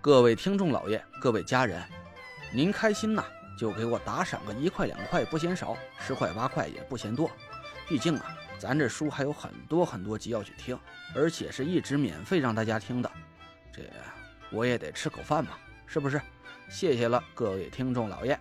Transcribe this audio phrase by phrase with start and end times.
[0.00, 1.82] 各位听众老爷，各位家人，
[2.54, 3.24] 您开心呐，
[3.58, 7.28] 就给我打赏个一块两块不嫌少，十块八块也不嫌多。
[7.88, 8.26] 毕竟啊，
[8.60, 10.78] 咱这书还有很多很多集要去听，
[11.16, 13.10] 而且是一直免费让大家听的，
[13.72, 13.82] 这
[14.52, 15.50] 我也得吃口饭嘛，
[15.84, 16.20] 是不是？
[16.70, 18.38] 谢谢了，各位听众老爷。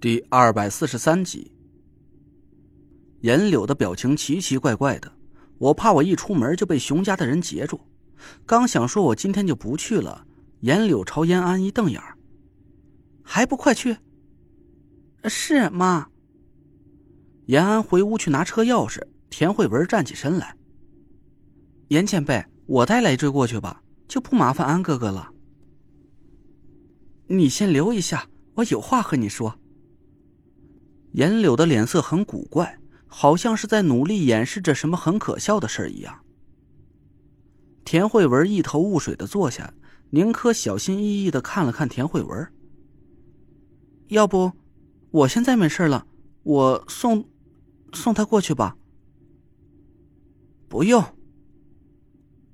[0.00, 1.52] 第二百四十三集，
[3.20, 5.12] 严柳的表情奇奇怪怪的，
[5.58, 7.80] 我怕我一出门就被熊家的人截住。
[8.46, 10.26] 刚想说，我今天就不去了。
[10.60, 12.18] 严柳朝延安一瞪眼儿
[13.22, 13.96] 还不快去？
[15.24, 16.08] 是妈。
[17.46, 19.02] 延安回屋去拿车钥匙。
[19.30, 20.56] 田慧文站起身来
[21.88, 25.30] ：“严前辈，我带累赘过去吧，就不麻烦安哥哥了。
[27.28, 29.56] 你先留一下，我有话和你说。”
[31.14, 36.24] 严柳的脸色很古怪，好像是在努力掩饰着什么很可笑的事儿一样。
[37.84, 39.72] 田慧文一头雾水的坐下，
[40.10, 42.52] 宁珂小心翼翼的看了看田慧文。
[44.08, 44.52] 要不，
[45.10, 46.06] 我现在没事了，
[46.42, 47.24] 我送，
[47.92, 48.76] 送他过去吧。
[50.68, 51.04] 不用。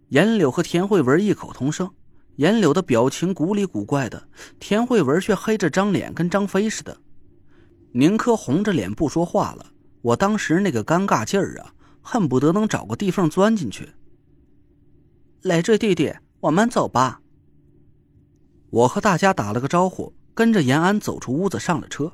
[0.09, 1.91] 严柳和田慧文异口同声，
[2.37, 4.29] 严柳的表情古里古怪的，
[4.61, 6.97] 田慧文却黑着张脸，跟张飞似的。
[7.93, 9.67] 宁珂红着脸不说话了，
[10.03, 13.89] 我当时那个尴尬劲儿啊，恨不得能找个地缝钻进去。
[15.47, 17.21] 累赘弟弟，我们走吧。
[18.69, 22.13] 我和大家打了个招呼，跟着延安走出屋子，上了车。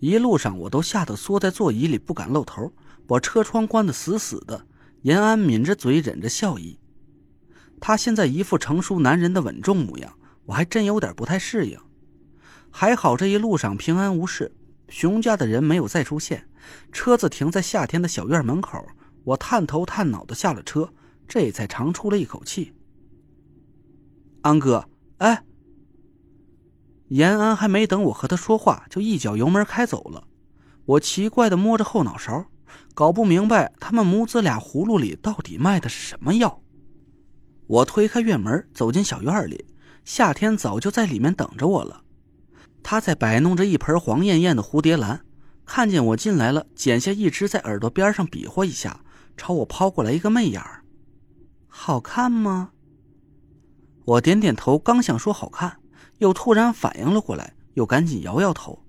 [0.00, 2.70] 一路上我都吓得缩在座椅里不敢露头，
[3.06, 4.66] 把车窗关得死死的。
[5.00, 6.78] 延安抿着嘴，忍着笑意。
[7.80, 10.12] 他现在一副成熟男人的稳重模样，
[10.44, 11.80] 我还真有点不太适应。
[12.70, 14.54] 还好这一路上平安无事，
[14.90, 16.46] 熊家的人没有再出现。
[16.92, 18.86] 车子停在夏天的小院门口，
[19.24, 20.90] 我探头探脑的下了车。
[21.28, 22.72] 这才长出了一口气。
[24.42, 24.88] 安哥，
[25.18, 25.42] 哎，
[27.08, 30.28] 延安还没等我和他说话，就一脚油门开走了。
[30.84, 32.46] 我奇怪的摸着后脑勺，
[32.94, 36.62] 搞不明白他们母子俩葫芦里到底卖的是什么药。
[37.66, 39.66] 我推开院门，走进小院里，
[40.04, 42.04] 夏天早就在里面等着我了。
[42.84, 45.24] 他在摆弄着一盆黄艳艳的蝴蝶兰，
[45.64, 49.00] 看见我进来了，剪下一只在耳朵边上比划一下，
[49.36, 50.84] 朝我抛过来一个媚眼儿。
[51.66, 52.70] 好看吗？
[54.04, 55.80] 我点点头，刚想说好看，
[56.18, 58.84] 又突然反应了过来，又赶紧摇摇头。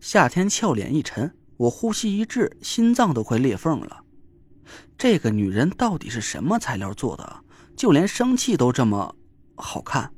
[0.00, 4.04] 夏天俏脸一沉，我呼吸一滞，心脏都快裂缝了。
[4.96, 7.44] 这个女人到底是什么材料做的？
[7.76, 9.16] 就连生气都这么
[9.56, 10.12] 好看。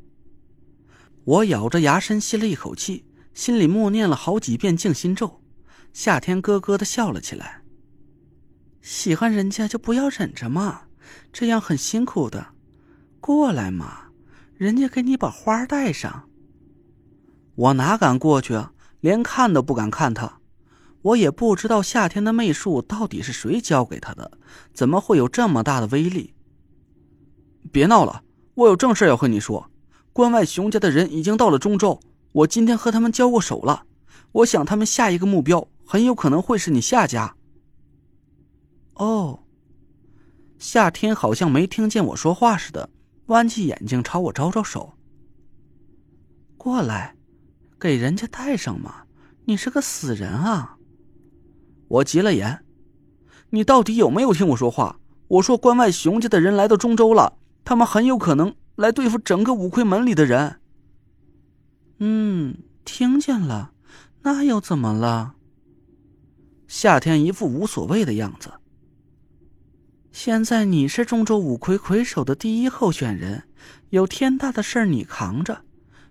[1.25, 5.41] 我咬着牙深吸了一口气，心里默念了好几遍静心咒。
[5.93, 7.63] 夏天咯咯的笑了起来。
[8.83, 10.83] 喜欢人家就不要忍着嘛。
[11.33, 12.47] 这样很辛苦的，
[13.21, 14.05] 过来嘛，
[14.57, 16.29] 人家给你把花带上。
[17.55, 20.41] 我哪敢过去啊，连看都不敢看他。
[21.03, 24.33] 我也不知道夏天的媚术到底是谁教给他的，
[24.75, 26.35] 怎么会有这么大的威力？
[27.71, 28.23] 别闹了，
[28.55, 29.71] 我有正事要和你说。
[30.13, 32.01] 关外熊家的人已经到了中州，
[32.33, 33.85] 我今天和他们交过手了。
[34.33, 37.37] 我想他们下一个目标很有可能会是你夏家。
[38.95, 39.46] 哦。
[40.59, 42.89] 夏天好像没听见我说话似的，
[43.27, 44.95] 弯起眼睛朝我招招手。
[46.57, 47.15] 过来，
[47.79, 49.05] 给人家带上嘛！
[49.45, 50.77] 你是个死人啊！
[51.89, 52.65] 我急了眼，
[53.51, 54.99] 你到底有没有听我说话？
[55.29, 60.61] 我说关外熊家的人来到中州了，他们很有可能来对付整个五魁门里的人。
[61.99, 63.73] 嗯，听见了，
[64.23, 65.35] 那又怎么了？
[66.67, 68.53] 夏天一副无所谓的样子。
[70.19, 73.47] 现在你是中州五魁魁首的第一候选人，
[73.91, 75.61] 有天大的事儿你扛着，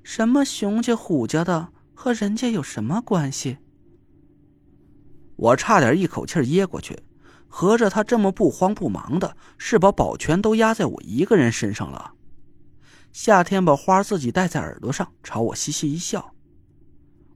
[0.03, 3.57] 什么熊家虎家的和人家有什么关系？
[5.35, 6.99] 我差点一口气噎过去，
[7.47, 12.13] 合着他这么不慌不忙的，是把保全都压在我一个人身上了。
[13.11, 16.35] 夏天把花自己戴在耳朵上，朝我嘻嘻一笑。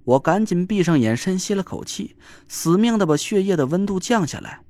[0.04, 2.16] 我赶紧闭上眼，深吸了口气，
[2.48, 4.62] 死命的把血液的温度降下来。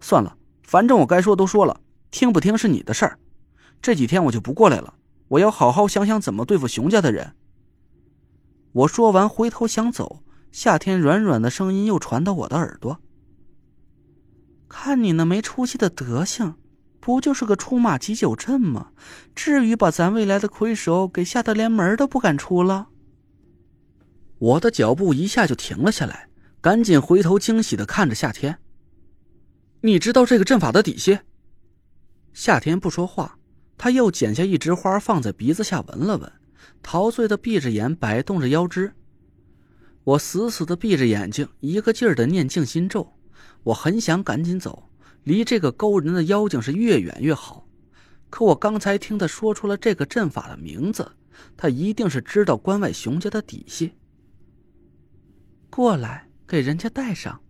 [0.00, 0.36] 算了。
[0.72, 3.18] 反正我该说都说了，听不听是你的事儿。
[3.82, 4.94] 这几天我就不过来了。
[5.28, 7.34] 我要好好想想怎么对付熊家的人。
[8.72, 13.00] 我说完，回头想走，夏天软软的声音又传到我的耳朵
[14.66, 16.54] ：“看你那没出息的德行，
[17.00, 18.92] 不就是个出马急救阵吗？
[19.34, 22.88] 至于把咱未来的魁首给吓得连门都不敢出了？”
[24.40, 26.30] 我的脚步一下就停了下来，
[26.62, 28.58] 赶紧回头惊喜的看着夏天。
[29.84, 31.18] 你知道这个阵法的底细？
[32.32, 33.36] 夏天不说话，
[33.76, 36.32] 他又剪下一枝花放在鼻子下闻了闻，
[36.84, 38.92] 陶醉的闭着眼摆动着腰肢。
[40.04, 43.12] 我死死的闭着眼睛，一个劲儿的念静心咒。
[43.64, 44.88] 我很想赶紧走，
[45.24, 47.66] 离这个勾人的妖精是越远越好。
[48.30, 51.10] 可我刚才听他说出了这个阵法的名字，
[51.56, 53.92] 他一定是知道关外熊家的底细。
[55.70, 57.40] 过来，给人家戴上。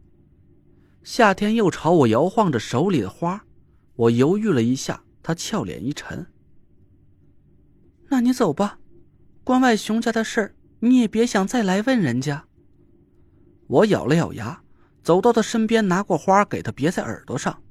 [1.02, 3.44] 夏天又朝我摇晃着手里的花，
[3.96, 6.26] 我犹豫了一下，他俏脸一沉
[8.08, 8.78] ：“那你走吧，
[9.42, 12.46] 关外熊家的事儿你也别想再来问人家。”
[13.66, 14.62] 我咬了咬牙，
[15.02, 17.62] 走到他身边，拿过花给他别在耳朵上。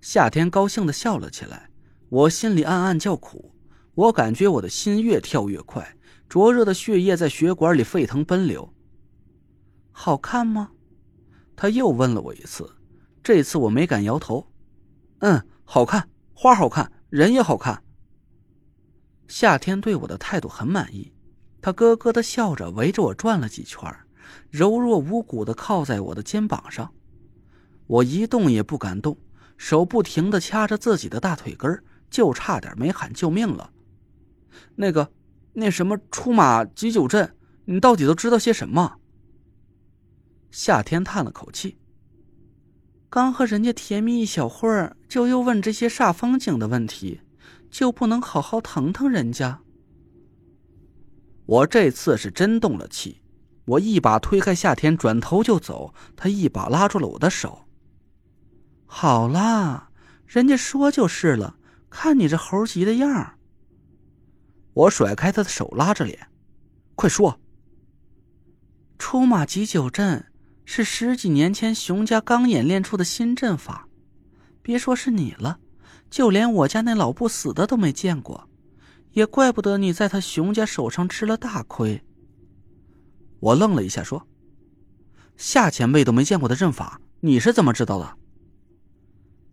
[0.00, 1.70] 夏天高兴的笑了起来，
[2.08, 3.54] 我心里暗暗叫苦，
[3.94, 5.96] 我感觉我的心越跳越快，
[6.28, 8.72] 灼热的血液在血管里沸腾奔流。
[9.92, 10.72] 好看吗？
[11.56, 12.70] 他又问了我一次，
[13.22, 14.46] 这次我没敢摇头。
[15.20, 17.82] 嗯，好看，花好看，人也好看。
[19.26, 21.12] 夏天对我的态度很满意，
[21.62, 23.92] 他咯咯的笑着，围着我转了几圈，
[24.50, 26.92] 柔弱无骨的靠在我的肩膀上。
[27.86, 29.16] 我一动也不敢动，
[29.56, 33.70] 手不停的掐着自己的大腿根就差点没喊救命了。
[34.74, 35.10] 那个，
[35.54, 38.98] 那什么出马急救阵，你到底都知道些什么？
[40.50, 41.76] 夏天叹了口气。
[43.08, 47.20] 刚和人家甜蜜一小会儿，就又问这些煞风景的问题，
[47.70, 49.60] 就不能好好疼疼人家？
[51.46, 53.22] 我这次是真动了气，
[53.64, 57.66] 我一把推开夏天，转头就走，他一把拉住了我的手。
[58.84, 59.90] 好啦，
[60.26, 61.56] 人家说就是了，
[61.88, 63.38] 看你这猴急的样儿
[64.74, 66.28] 我甩开他的手，拉着脸，
[66.96, 67.40] 快说。
[68.98, 70.26] 出马急酒阵。
[70.68, 73.88] 是十几年前熊家刚演练出的新阵法，
[74.60, 75.60] 别说是你了，
[76.10, 78.48] 就连我家那老不死的都没见过，
[79.12, 82.02] 也怪不得你在他熊家手上吃了大亏。
[83.38, 84.26] 我愣了一下，说
[85.38, 88.18] ：“夏前辈都没见过的阵法，你是怎么知道的？”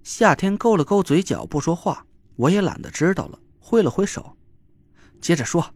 [0.01, 2.06] 夏天勾了勾嘴角，不说话。
[2.36, 4.36] 我也懒得知道了，挥了挥手，
[5.21, 5.75] 接着说：“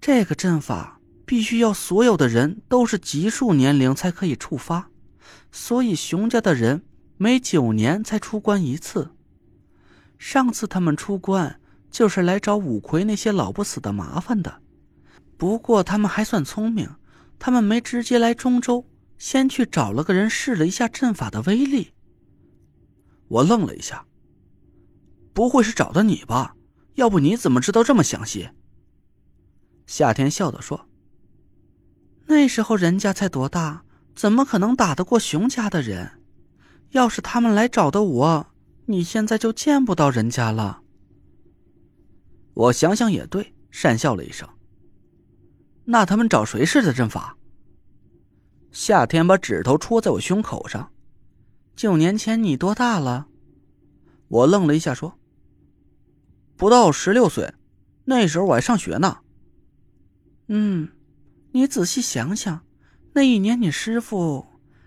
[0.00, 0.94] 这个阵法。”
[1.26, 4.88] 必须要所有的人都是极数年龄才可以触发，
[5.50, 6.84] 所以熊家的人
[7.18, 9.10] 每九年才出关一次。
[10.18, 14.62] 上次他们出关就是来找五魁那些老不死的麻烦的，
[15.36, 16.88] 不过他们还算聪明，
[17.38, 18.86] 他们没直接来中州，
[19.18, 21.90] 先去找了个人试了一下阵法的威力。
[23.28, 24.06] 我愣了一下，
[25.34, 26.54] 不会是找的你吧？
[26.94, 28.48] 要不你怎么知道这么详细？
[29.86, 30.88] 夏天笑着说。
[32.26, 33.84] 那时候人家才多大，
[34.14, 36.22] 怎么可能打得过熊家的人？
[36.90, 38.46] 要是他们来找的我，
[38.86, 40.82] 你现在就见不到人家了。
[42.54, 44.48] 我想想也对，讪笑了一声。
[45.84, 47.36] 那他们找谁试的阵法？
[48.72, 50.90] 夏天把指头戳在我胸口上。
[51.74, 53.28] 九年前你多大了？
[54.28, 55.18] 我愣了一下，说
[56.56, 57.54] ：“不到十六岁，
[58.04, 59.18] 那时候我还上学呢。”
[60.48, 60.88] 嗯。
[61.56, 62.66] 你仔细想想，
[63.14, 64.44] 那一年你师傅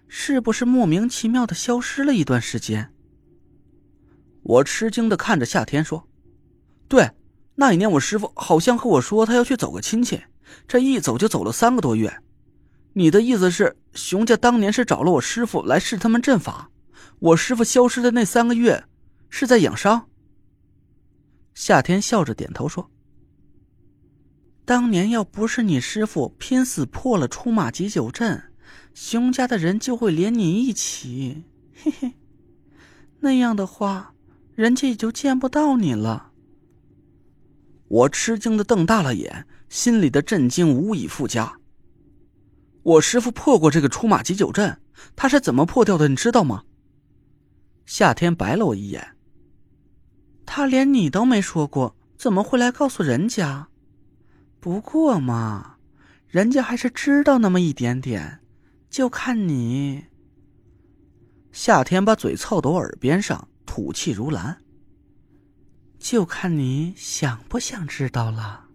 [0.07, 2.93] 是不是莫名其妙的消失了一段时间？
[4.43, 6.07] 我吃惊的看着夏天说
[6.87, 7.09] ：“对，
[7.55, 10.21] 那一年我师傅好像和我说他要去走个亲戚，
[10.67, 12.21] 这一走就走了三个多月。
[12.93, 16.69] 你的意思是，熊家当年是找了我师傅来试他们阵法，
[17.17, 18.83] 我师傅消失的那三个月
[19.31, 20.07] 是在养伤？”
[21.55, 22.91] 夏天笑着点头说。
[24.69, 28.51] 当年要不是你师傅拼死破了出马急救阵，
[28.93, 32.13] 熊家的人就会连你一起， 嘿嘿，
[33.19, 34.13] 那样的话，
[34.53, 36.33] 人家也就见不到你了。
[37.87, 41.57] 我吃惊的瞪大了眼，心里的震惊无以复加。
[42.83, 44.79] 我师傅破过这个出马急救阵，
[45.15, 46.07] 他是怎么破掉的？
[46.07, 46.63] 你知道吗？
[47.87, 49.15] 夏天白了我一眼。
[50.45, 53.69] 他连你都没说过，怎么会来告诉人家？
[54.59, 55.77] 不过嘛，
[56.27, 58.39] 人家还是知道那么一点点，
[58.89, 60.05] 就看你。
[61.51, 64.61] 夏天把嘴凑到我耳边上，吐气如兰。
[65.97, 68.68] 就看你想不想知道了。